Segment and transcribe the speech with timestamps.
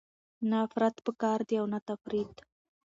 [0.49, 2.35] نه افراط پکار دی او نه تفریط.